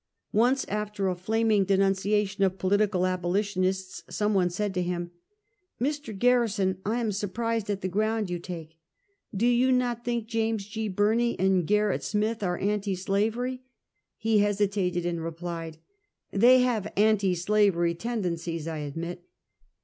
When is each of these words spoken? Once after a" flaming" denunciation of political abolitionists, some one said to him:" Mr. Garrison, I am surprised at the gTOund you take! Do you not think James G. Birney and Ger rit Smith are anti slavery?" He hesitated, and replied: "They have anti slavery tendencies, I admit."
Once 0.33 0.65
after 0.65 1.07
a" 1.09 1.15
flaming" 1.15 1.63
denunciation 1.63 2.43
of 2.43 2.57
political 2.57 3.05
abolitionists, 3.05 4.01
some 4.09 4.33
one 4.33 4.49
said 4.49 4.73
to 4.73 4.81
him:" 4.81 5.11
Mr. 5.79 6.17
Garrison, 6.17 6.79
I 6.83 6.99
am 6.99 7.11
surprised 7.11 7.69
at 7.69 7.81
the 7.81 7.87
gTOund 7.87 8.27
you 8.27 8.39
take! 8.39 8.79
Do 9.31 9.45
you 9.45 9.71
not 9.71 10.03
think 10.03 10.25
James 10.25 10.65
G. 10.65 10.87
Birney 10.87 11.37
and 11.37 11.67
Ger 11.67 11.89
rit 11.89 12.01
Smith 12.03 12.41
are 12.41 12.57
anti 12.57 12.95
slavery?" 12.95 13.61
He 14.17 14.39
hesitated, 14.39 15.05
and 15.05 15.23
replied: 15.23 15.77
"They 16.31 16.61
have 16.61 16.91
anti 16.97 17.35
slavery 17.35 17.93
tendencies, 17.93 18.67
I 18.67 18.79
admit." 18.79 19.23